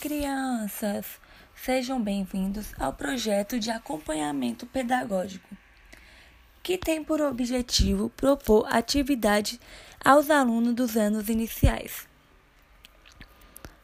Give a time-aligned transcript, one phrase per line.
[0.00, 1.18] crianças!
[1.52, 5.56] Sejam bem-vindos ao projeto de acompanhamento pedagógico,
[6.62, 9.58] que tem por objetivo propor atividade
[10.04, 12.06] aos alunos dos anos iniciais.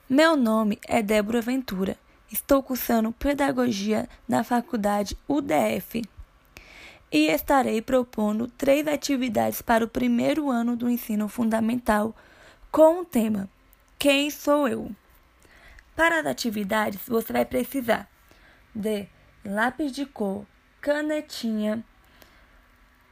[0.08, 1.98] Meu nome é Débora Ventura.
[2.30, 6.04] Estou cursando Pedagogia na Faculdade UDF
[7.10, 12.14] e estarei propondo três atividades para o primeiro ano do ensino fundamental
[12.70, 13.48] com o tema
[13.98, 14.94] Quem sou eu?
[15.96, 18.08] Para as atividades, você vai precisar
[18.74, 19.06] de
[19.44, 20.44] lápis de cor,
[20.80, 21.84] canetinha,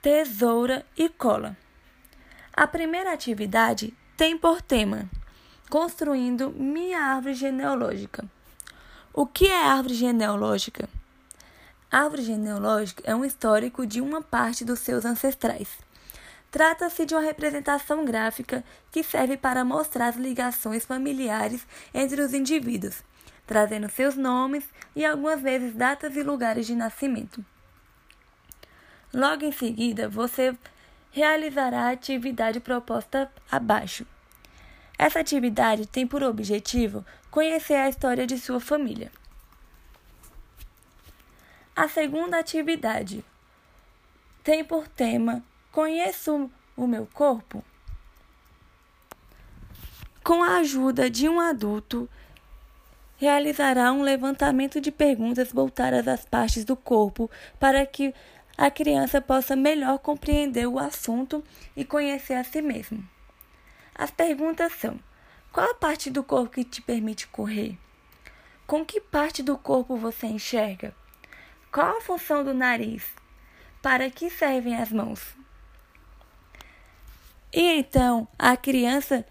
[0.00, 1.56] tesoura e cola.
[2.52, 5.08] A primeira atividade tem por tema
[5.70, 8.26] Construindo minha árvore genealógica.
[9.14, 10.88] O que é árvore genealógica?
[11.90, 15.68] árvore genealógica é um histórico de uma parte dos seus ancestrais.
[16.52, 23.02] Trata-se de uma representação gráfica que serve para mostrar as ligações familiares entre os indivíduos,
[23.46, 27.42] trazendo seus nomes e algumas vezes datas e lugares de nascimento.
[29.14, 30.54] Logo em seguida, você
[31.10, 34.06] realizará a atividade proposta abaixo.
[34.98, 39.10] Essa atividade tem por objetivo conhecer a história de sua família.
[41.74, 43.24] A segunda atividade
[44.44, 45.42] tem por tema
[45.72, 47.64] Conheço o meu corpo?
[50.22, 52.06] Com a ajuda de um adulto,
[53.16, 58.14] realizará um levantamento de perguntas voltadas às partes do corpo para que
[58.54, 61.42] a criança possa melhor compreender o assunto
[61.74, 63.02] e conhecer a si mesmo.
[63.94, 65.00] As perguntas são:
[65.50, 67.78] qual a parte do corpo que te permite correr?
[68.66, 70.94] Com que parte do corpo você enxerga?
[71.72, 73.06] Qual a função do nariz?
[73.80, 75.41] Para que servem as mãos?
[77.52, 79.26] E então, a criança,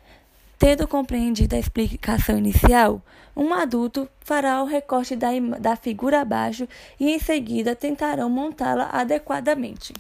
[0.60, 3.02] tendo compreendido a explicação inicial,
[3.36, 5.30] um adulto fará o recorte da,
[5.60, 6.68] da figura abaixo
[7.00, 9.94] e em seguida tentarão montá-la adequadamente.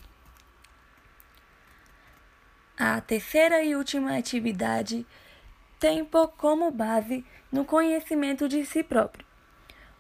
[2.78, 5.06] A terceira e última atividade
[5.79, 6.07] tem
[6.38, 9.25] como base no conhecimento de si próprio.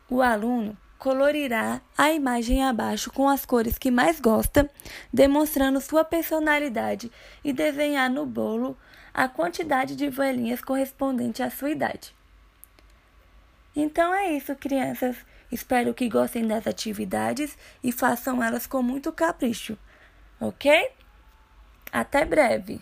[0.09, 4.69] O aluno colorirá a imagem abaixo com as cores que mais gosta,
[5.11, 7.11] demonstrando sua personalidade
[7.43, 8.77] e desenhar no bolo
[9.11, 12.13] a quantidade de velhinhas correspondente à sua idade.
[13.75, 15.15] Então é isso, crianças.
[15.51, 19.75] Espero que gostem das atividades e façam elas com muito capricho,
[20.39, 20.91] ok?
[21.91, 22.79] Até breve!